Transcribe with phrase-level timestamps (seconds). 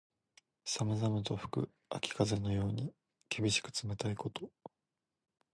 [0.65, 2.91] 寒々と吹く秋風のように、
[3.29, 4.49] 厳しく冷たいこと。